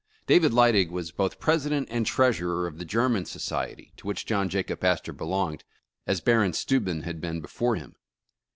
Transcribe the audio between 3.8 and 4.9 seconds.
to which John Jacob